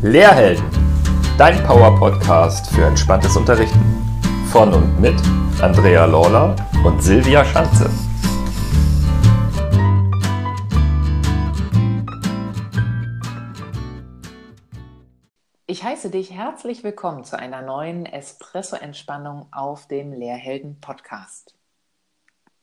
Lehrhelden, 0.00 0.64
dein 1.38 1.60
Power-Podcast 1.64 2.70
für 2.70 2.84
entspanntes 2.84 3.36
Unterrichten. 3.36 3.80
Von 4.52 4.72
und 4.72 5.00
mit 5.00 5.20
Andrea 5.60 6.04
Lawler 6.04 6.54
und 6.84 7.02
Silvia 7.02 7.44
Schanze. 7.44 7.90
Ich 15.66 15.82
heiße 15.82 16.10
dich 16.10 16.32
herzlich 16.32 16.84
willkommen 16.84 17.24
zu 17.24 17.36
einer 17.36 17.62
neuen 17.62 18.06
Espresso-Entspannung 18.06 19.48
auf 19.52 19.88
dem 19.88 20.12
Lehrhelden-Podcast. 20.12 21.56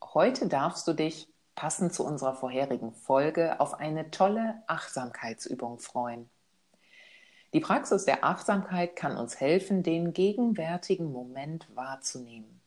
Heute 0.02 0.47
darfst 0.47 0.88
du 0.88 0.93
dich, 0.93 1.27
passend 1.54 1.93
zu 1.93 2.05
unserer 2.05 2.33
vorherigen 2.33 2.93
Folge, 2.93 3.59
auf 3.59 3.73
eine 3.73 4.09
tolle 4.09 4.63
Achtsamkeitsübung 4.67 5.79
freuen. 5.79 6.29
Die 7.55 7.61
Praxis 7.61 8.03
der 8.03 8.25
Achtsamkeit 8.25 8.97
kann 8.97 9.15
uns 9.15 9.39
helfen, 9.39 9.82
den 9.82 10.11
gegenwärtigen 10.11 11.09
Moment 11.13 11.73
wahrzunehmen. 11.73 12.59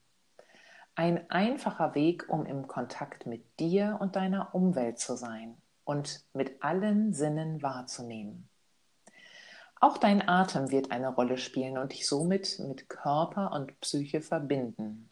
Ein 0.94 1.30
einfacher 1.30 1.94
Weg, 1.94 2.24
um 2.30 2.46
im 2.46 2.66
Kontakt 2.68 3.26
mit 3.26 3.60
dir 3.60 3.98
und 4.00 4.16
deiner 4.16 4.54
Umwelt 4.54 4.98
zu 4.98 5.14
sein 5.14 5.58
und 5.84 6.24
mit 6.32 6.62
allen 6.62 7.12
Sinnen 7.12 7.60
wahrzunehmen. 7.60 8.48
Auch 9.78 9.98
dein 9.98 10.26
Atem 10.26 10.70
wird 10.70 10.90
eine 10.90 11.14
Rolle 11.14 11.36
spielen 11.36 11.76
und 11.76 11.92
dich 11.92 12.08
somit 12.08 12.58
mit 12.58 12.88
Körper 12.88 13.52
und 13.52 13.78
Psyche 13.82 14.22
verbinden. 14.22 15.10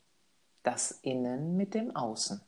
Das 0.63 0.91
Innen 0.91 1.55
mit 1.59 1.75
dem 1.75 1.95
Außen. 1.95 2.41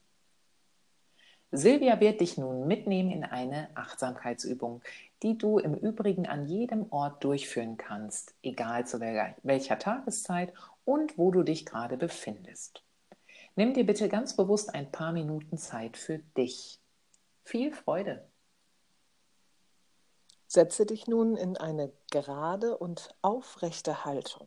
Silvia 1.50 2.00
wird 2.00 2.22
dich 2.22 2.38
nun 2.38 2.66
mitnehmen 2.66 3.10
in 3.10 3.24
eine 3.24 3.68
Achtsamkeitsübung, 3.74 4.82
die 5.22 5.36
du 5.36 5.58
im 5.58 5.74
Übrigen 5.74 6.26
an 6.26 6.46
jedem 6.46 6.90
Ort 6.90 7.24
durchführen 7.24 7.76
kannst, 7.76 8.34
egal 8.42 8.86
zu 8.86 9.00
welcher 9.00 9.78
Tageszeit 9.78 10.52
und 10.84 11.18
wo 11.18 11.30
du 11.30 11.42
dich 11.42 11.66
gerade 11.66 11.96
befindest. 11.96 12.84
Nimm 13.56 13.74
dir 13.74 13.84
bitte 13.84 14.08
ganz 14.08 14.36
bewusst 14.36 14.74
ein 14.74 14.92
paar 14.92 15.12
Minuten 15.12 15.58
Zeit 15.58 15.96
für 15.96 16.18
dich. 16.18 16.80
Viel 17.42 17.72
Freude! 17.72 18.28
Setze 20.46 20.86
dich 20.86 21.06
nun 21.06 21.36
in 21.36 21.56
eine 21.56 21.92
gerade 22.10 22.78
und 22.78 23.14
aufrechte 23.20 24.04
Haltung. 24.04 24.46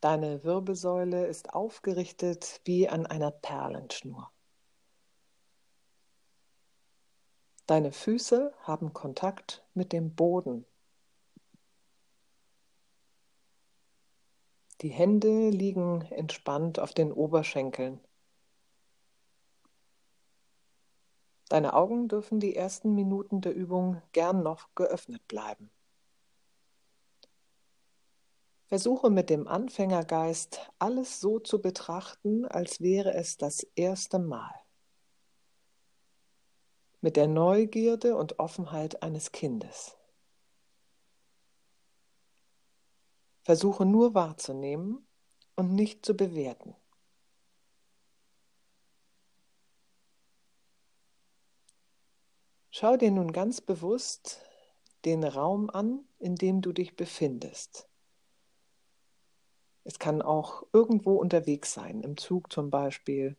Deine 0.00 0.44
Wirbelsäule 0.44 1.26
ist 1.26 1.54
aufgerichtet 1.54 2.60
wie 2.64 2.88
an 2.88 3.06
einer 3.06 3.30
Perlenschnur. 3.30 4.30
Deine 7.66 7.92
Füße 7.92 8.52
haben 8.62 8.92
Kontakt 8.92 9.64
mit 9.74 9.92
dem 9.92 10.14
Boden. 10.14 10.66
Die 14.80 14.88
Hände 14.88 15.50
liegen 15.50 16.02
entspannt 16.10 16.80
auf 16.80 16.92
den 16.92 17.12
Oberschenkeln. 17.12 18.00
Deine 21.48 21.74
Augen 21.74 22.08
dürfen 22.08 22.40
die 22.40 22.56
ersten 22.56 22.94
Minuten 22.94 23.42
der 23.42 23.54
Übung 23.54 24.02
gern 24.12 24.42
noch 24.42 24.74
geöffnet 24.74 25.28
bleiben. 25.28 25.70
Versuche 28.66 29.10
mit 29.10 29.30
dem 29.30 29.46
Anfängergeist 29.46 30.72
alles 30.78 31.20
so 31.20 31.38
zu 31.38 31.60
betrachten, 31.60 32.46
als 32.46 32.80
wäre 32.80 33.12
es 33.12 33.36
das 33.36 33.62
erste 33.76 34.18
Mal. 34.18 34.61
Mit 37.02 37.16
der 37.16 37.26
Neugierde 37.26 38.16
und 38.16 38.38
Offenheit 38.38 39.02
eines 39.02 39.32
Kindes. 39.32 39.98
Versuche 43.42 43.84
nur 43.84 44.14
wahrzunehmen 44.14 45.04
und 45.56 45.74
nicht 45.74 46.06
zu 46.06 46.16
bewerten. 46.16 46.76
Schau 52.70 52.96
dir 52.96 53.10
nun 53.10 53.32
ganz 53.32 53.60
bewusst 53.60 54.40
den 55.04 55.24
Raum 55.24 55.70
an, 55.70 56.06
in 56.20 56.36
dem 56.36 56.62
du 56.62 56.72
dich 56.72 56.96
befindest. 56.96 57.88
Es 59.82 59.98
kann 59.98 60.22
auch 60.22 60.62
irgendwo 60.72 61.16
unterwegs 61.16 61.74
sein, 61.74 62.00
im 62.02 62.16
Zug 62.16 62.52
zum 62.52 62.70
Beispiel. 62.70 63.36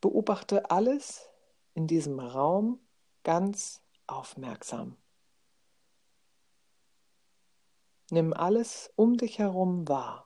Beobachte 0.00 0.70
alles 0.70 1.28
in 1.74 1.86
diesem 1.86 2.20
Raum 2.20 2.80
ganz 3.22 3.82
aufmerksam. 4.06 4.96
Nimm 8.10 8.32
alles 8.32 8.92
um 8.94 9.16
dich 9.16 9.38
herum 9.38 9.88
wahr. 9.88 10.25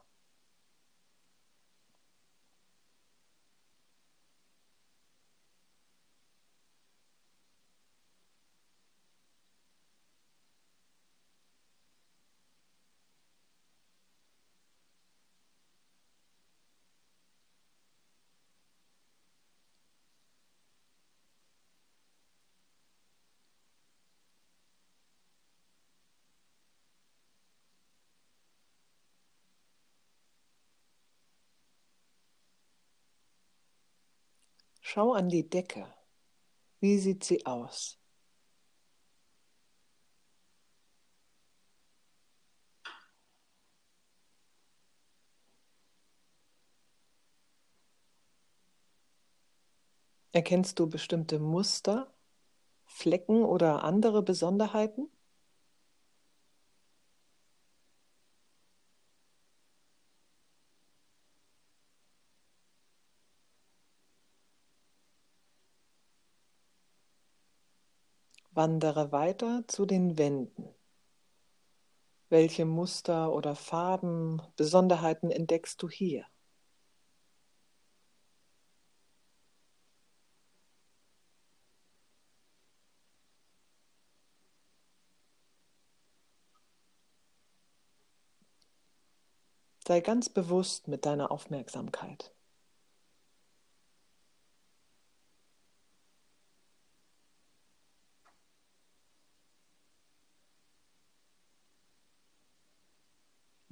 Schau 34.92 35.12
an 35.12 35.28
die 35.28 35.48
Decke. 35.48 35.86
Wie 36.80 36.98
sieht 36.98 37.22
sie 37.22 37.46
aus? 37.46 37.96
Erkennst 50.32 50.80
du 50.80 50.88
bestimmte 50.88 51.38
Muster, 51.38 52.12
Flecken 52.84 53.44
oder 53.44 53.84
andere 53.84 54.24
Besonderheiten? 54.24 55.08
Wandere 68.60 69.10
weiter 69.10 69.64
zu 69.68 69.86
den 69.86 70.18
Wänden. 70.18 70.68
Welche 72.28 72.66
Muster 72.66 73.32
oder 73.32 73.56
Farben, 73.56 74.42
Besonderheiten 74.56 75.30
entdeckst 75.30 75.82
du 75.82 75.88
hier? 75.88 76.26
Sei 89.86 90.02
ganz 90.02 90.28
bewusst 90.28 90.86
mit 90.86 91.06
deiner 91.06 91.30
Aufmerksamkeit. 91.30 92.34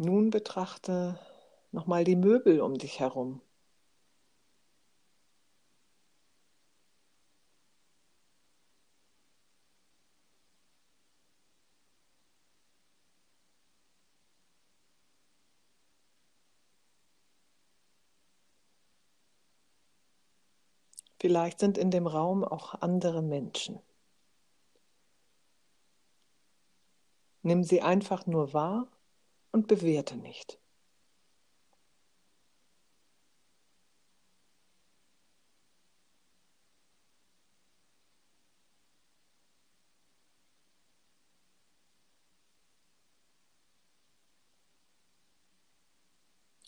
Nun 0.00 0.30
betrachte 0.30 1.18
nochmal 1.72 2.04
die 2.04 2.14
Möbel 2.14 2.60
um 2.60 2.78
dich 2.78 3.00
herum. 3.00 3.40
Vielleicht 21.20 21.58
sind 21.58 21.76
in 21.76 21.90
dem 21.90 22.06
Raum 22.06 22.44
auch 22.44 22.74
andere 22.80 23.20
Menschen. 23.22 23.80
Nimm 27.42 27.64
sie 27.64 27.82
einfach 27.82 28.26
nur 28.26 28.52
wahr 28.52 28.86
und 29.58 29.66
bewerte 29.66 30.16
nicht. 30.16 30.56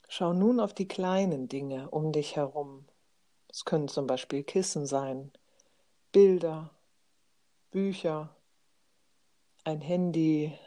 Schau 0.09 0.33
nun 0.33 0.59
auf 0.59 0.75
die 0.75 0.89
kleinen 0.89 1.49
Dinge 1.49 1.89
um 1.91 2.11
dich 2.11 2.35
herum. 2.35 2.87
Es 3.47 3.65
können 3.65 3.87
zum 3.87 4.09
Beispiel 4.09 4.43
Kissen 4.43 4.85
sein, 4.85 5.31
Bilder, 6.11 6.71
Bücher, 7.71 8.35
ein 9.63 9.81
Handy, 9.81 10.59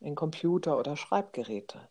ein 0.00 0.14
Computer 0.14 0.78
oder 0.78 0.96
Schreibgeräte. 0.96 1.88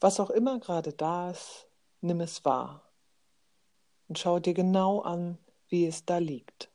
Was 0.00 0.20
auch 0.20 0.30
immer 0.30 0.58
gerade 0.60 0.92
da 0.92 1.30
ist, 1.30 1.68
nimm 2.00 2.20
es 2.20 2.44
wahr 2.44 2.90
und 4.10 4.18
schau 4.18 4.40
dir 4.40 4.54
genau 4.54 5.02
an, 5.02 5.38
wie 5.68 5.86
es 5.86 6.04
da 6.04 6.18
liegt. 6.18 6.68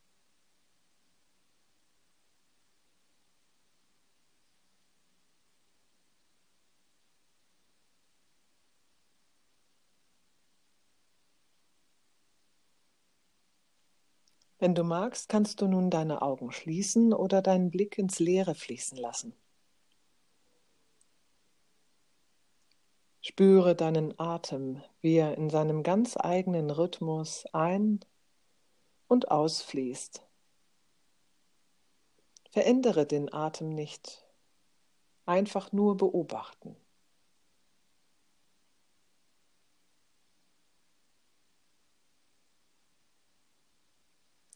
Wenn 14.60 14.74
du 14.74 14.86
magst, 14.86 15.28
kannst 15.28 15.60
du 15.60 15.68
nun 15.68 15.90
deine 15.90 16.22
Augen 16.22 16.54
schließen 16.54 17.14
oder 17.14 17.42
deinen 17.42 17.70
Blick 17.70 17.98
ins 17.98 18.20
Leere 18.20 18.56
fließen 18.56 18.98
lassen. 18.98 19.34
Spüre 23.28 23.76
deinen 23.76 24.14
Atem, 24.20 24.84
wie 25.02 25.16
er 25.16 25.36
in 25.36 25.50
seinem 25.50 25.82
ganz 25.82 26.16
eigenen 26.16 26.70
Rhythmus 26.70 27.48
ein- 27.54 28.02
und 29.08 29.32
ausfließt. 29.32 30.24
Verändere 32.52 33.08
den 33.08 33.34
Atem 33.34 33.70
nicht, 33.70 34.24
einfach 35.26 35.72
nur 35.72 35.98
beobachten. 35.98 36.76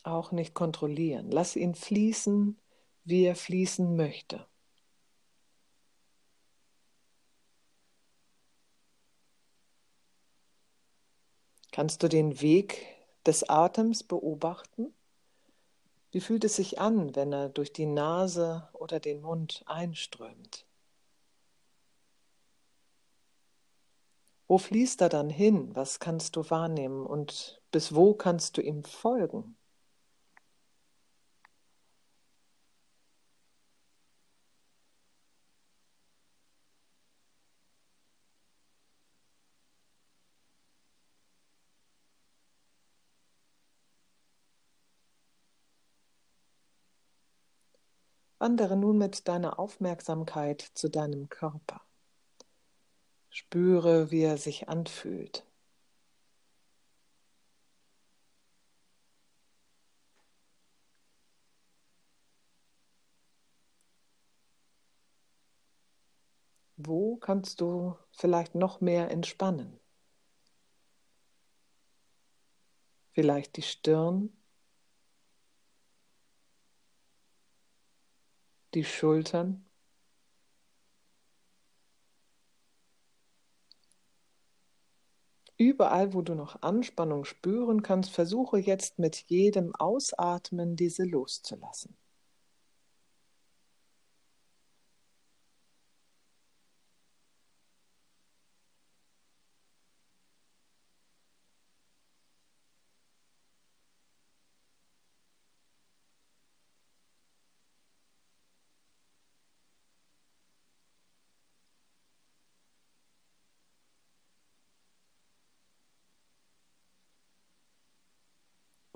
Auch 0.03 0.31
nicht 0.31 0.53
kontrollieren. 0.53 1.31
Lass 1.31 1.55
ihn 1.55 1.73
fließen, 1.73 2.61
wie 3.03 3.23
er 3.25 3.35
fließen 3.35 3.95
möchte. 3.95 4.48
Kannst 11.79 12.03
du 12.03 12.09
den 12.09 12.41
Weg 12.41 12.87
des 13.25 13.47
Atems 13.47 14.03
beobachten? 14.03 14.93
Wie 16.11 16.19
fühlt 16.19 16.43
es 16.43 16.57
sich 16.57 16.77
an, 16.77 17.15
wenn 17.15 17.31
er 17.31 17.47
durch 17.47 17.71
die 17.71 17.85
Nase 17.85 18.67
oder 18.73 18.99
den 18.99 19.21
Mund 19.21 19.63
einströmt? 19.65 20.65
Wo 24.49 24.57
fließt 24.57 24.99
er 24.99 25.07
dann 25.07 25.29
hin? 25.29 25.73
Was 25.73 26.01
kannst 26.01 26.35
du 26.35 26.49
wahrnehmen 26.49 27.05
und 27.05 27.61
bis 27.71 27.95
wo 27.95 28.13
kannst 28.13 28.57
du 28.57 28.61
ihm 28.61 28.83
folgen? 28.83 29.55
Wandere 48.39 48.77
nun 48.77 48.97
mit 48.97 49.27
deiner 49.27 49.59
Aufmerksamkeit 49.59 50.61
zu 50.61 50.89
deinem 50.89 51.27
Körper. 51.27 51.81
Spüre, 53.29 54.11
wie 54.11 54.21
er 54.21 54.37
sich 54.37 54.69
anfühlt. 54.69 55.45
Wo 66.77 67.17
kannst 67.17 67.59
du 67.59 67.97
vielleicht 68.11 68.55
noch 68.55 68.79
mehr 68.79 69.11
entspannen? 69.11 69.77
Vielleicht 73.11 73.57
die 73.57 73.63
Stirn, 73.63 74.31
die 78.73 78.83
Schultern. 78.83 79.65
Überall, 85.57 86.13
wo 86.13 86.21
du 86.21 86.35
noch 86.35 86.61
Anspannung 86.61 87.25
spüren 87.25 87.83
kannst, 87.83 88.11
versuche 88.11 88.59
jetzt 88.59 88.97
mit 88.97 89.25
jedem 89.27 89.75
Ausatmen 89.75 90.77
diese 90.77 91.03
loszulassen. 91.03 91.97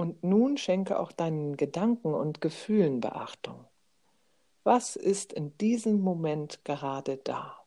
Und 0.04 0.22
nun 0.22 0.58
schenke 0.58 1.00
auch 1.00 1.14
deinen 1.14 1.56
Gedanken 1.56 2.14
und 2.14 2.42
Gefühlen 2.42 3.00
Beachtung. 3.00 3.64
Was 4.66 4.98
ist 4.98 5.32
in 5.32 5.58
diesem 5.60 6.02
Moment 6.02 6.66
gerade 6.66 7.16
da? 7.16 7.64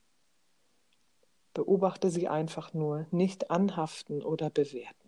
Beobachte 1.54 2.10
sie 2.10 2.28
einfach 2.28 2.74
nur, 2.74 3.06
nicht 3.10 3.50
anhaften 3.50 4.22
oder 4.22 4.50
bewerten. 4.50 5.05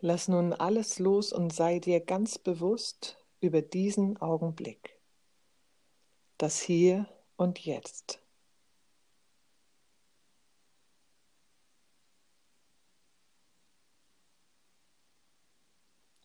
Lass 0.00 0.28
nun 0.28 0.52
alles 0.52 0.98
los 0.98 1.32
und 1.32 1.52
sei 1.54 1.78
dir 1.78 2.00
ganz 2.00 2.38
bewusst 2.38 3.16
über 3.40 3.62
diesen 3.62 4.18
Augenblick. 4.18 5.00
Das 6.36 6.60
Hier 6.60 7.08
und 7.36 7.58
Jetzt. 7.60 8.20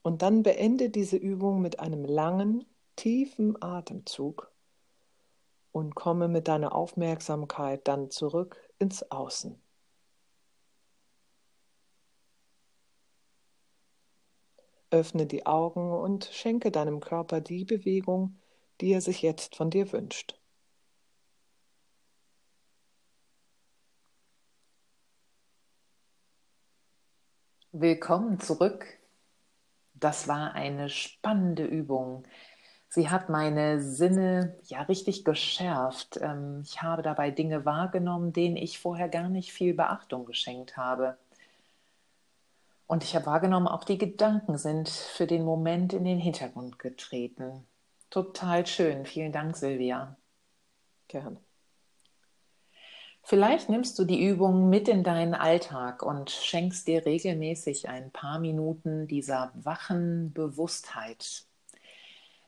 Und 0.02 0.22
dann 0.22 0.44
beende 0.44 0.90
diese 0.90 1.16
Übung 1.16 1.62
mit 1.62 1.80
einem 1.80 2.04
langen, 2.04 2.66
tiefen 2.98 3.62
Atemzug 3.62 4.52
und 5.72 5.96
komme 5.96 6.28
mit 6.28 6.50
deiner 6.50 6.76
Aufmerksamkeit 6.76 7.88
dann 7.88 8.10
zurück 8.10 8.58
ins 8.80 9.10
Außen. 9.12 9.62
Öffne 14.92 15.26
die 15.26 15.46
Augen 15.46 15.92
und 15.92 16.26
schenke 16.26 16.72
deinem 16.72 17.00
Körper 17.00 17.42
die 17.42 17.66
Bewegung, 17.66 18.38
die 18.82 18.92
er 18.94 19.02
sich 19.02 19.22
jetzt 19.22 19.56
von 19.56 19.70
dir 19.70 19.92
wünscht. 19.92 20.38
Willkommen 27.72 28.40
zurück. 28.40 28.86
Das 29.94 30.28
war 30.28 30.54
eine 30.56 30.90
spannende 30.90 31.64
Übung. 31.64 32.24
Sie 32.90 33.10
hat 33.10 33.30
meine 33.30 33.82
Sinne 33.82 34.58
ja 34.64 34.82
richtig 34.82 35.24
geschärft. 35.24 36.20
Ähm, 36.22 36.64
ich 36.66 36.82
habe 36.82 37.02
dabei 37.02 37.32
Dinge 37.32 37.66
wahrgenommen, 37.66 38.34
denen 38.34 38.58
ich 38.58 38.80
vorher 38.80 39.08
gar 39.08 39.30
nicht 39.30 39.54
viel 39.54 39.74
Beachtung 39.74 40.26
geschenkt 40.26 40.76
habe. 40.76 41.18
Und 42.92 43.06
ich 43.06 43.16
habe 43.16 43.28
wahrgenommen, 43.28 43.70
auch 43.70 43.86
die 43.86 43.98
Gedanken 43.98 44.58
sind 44.58 44.90
für 44.90 45.26
den 45.26 45.46
Moment 45.46 45.94
in 45.94 46.04
den 46.04 46.20
Hintergrund 46.20 46.78
getreten. 46.78 47.66
Total 48.10 48.68
schön. 48.68 49.06
Vielen 49.06 49.32
Dank, 49.32 49.56
Silvia. 49.56 50.18
Gerne. 51.08 51.38
Vielleicht 53.24 53.70
nimmst 53.70 53.98
du 53.98 54.04
die 54.04 54.22
Übung 54.28 54.70
mit 54.70 54.90
in 54.90 55.06
deinen 55.06 55.34
Alltag 55.34 56.04
und 56.04 56.32
schenkst 56.32 56.86
dir 56.86 57.06
regelmäßig 57.06 57.88
ein 57.88 58.12
paar 58.12 58.40
Minuten 58.40 59.08
dieser 59.08 59.54
wachen 59.54 60.34
Bewusstheit. 60.34 61.46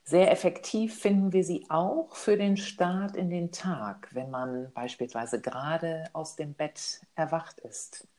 Sehr 0.04 0.30
effektiv 0.30 1.00
finden 1.00 1.32
wir 1.32 1.46
sie 1.46 1.68
auch 1.70 2.18
für 2.18 2.36
den 2.36 2.58
Start 2.58 3.16
in 3.16 3.30
den 3.30 3.54
Tag, 3.54 4.10
wenn 4.12 4.30
man 4.30 4.74
beispielsweise 4.74 5.40
gerade 5.40 6.10
aus 6.12 6.36
dem 6.36 6.54
Bett 6.54 7.00
erwacht 7.16 7.62
ist. 7.62 8.10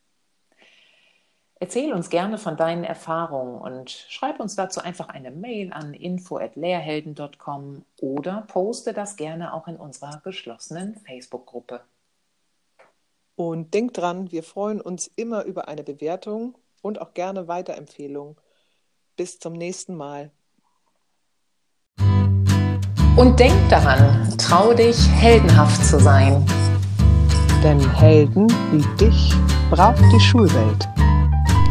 Erzähl 1.65 1.95
uns 1.95 2.11
gerne 2.11 2.37
von 2.37 2.59
deinen 2.59 2.85
Erfahrungen 2.85 3.59
und 3.59 3.89
schreib 3.89 4.39
uns 4.39 4.55
dazu 4.55 4.83
einfach 4.83 5.09
eine 5.09 5.31
Mail 5.31 5.73
an 5.73 5.95
info@lehrhelden.com 5.95 7.87
oder 8.03 8.45
poste 8.49 8.93
das 8.93 9.17
gerne 9.17 9.55
auch 9.55 9.67
in 9.67 9.77
unserer 9.77 10.21
geschlossenen 10.23 10.95
Facebook-Gruppe. 10.95 11.81
Und 13.35 13.73
denk 13.73 13.95
dran, 13.95 14.31
wir 14.31 14.43
freuen 14.43 14.83
uns 14.83 15.11
immer 15.17 15.45
über 15.45 15.67
eine 15.67 15.83
Bewertung 15.85 16.55
und 16.83 17.01
auch 17.01 17.15
gerne 17.15 17.49
Weiterempfehlungen. 17.49 18.37
Bis 19.17 19.39
zum 19.39 19.55
nächsten 19.55 19.95
Mal. 19.95 20.33
Und 23.17 23.41
denk 23.41 23.57
daran, 23.71 24.37
trau 24.37 24.75
dich, 24.75 25.09
heldenhaft 25.13 25.83
zu 25.83 25.99
sein. 25.99 26.45
Denn 27.63 27.81
Helden 27.95 28.51
wie 28.71 28.85
dich 29.03 29.33
braucht 29.71 30.03
die 30.13 30.21
Schulwelt. 30.21 30.87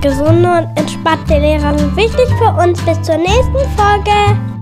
Gesunde 0.03 0.49
und 0.49 0.77
entspannte 0.77 1.39
Lehrer 1.39 1.79
sind 1.79 1.95
wichtig 1.95 2.27
für 2.37 2.51
uns. 2.61 2.77
Bis 2.81 3.01
zur 3.03 3.15
nächsten 3.15 3.57
Folge. 3.77 4.52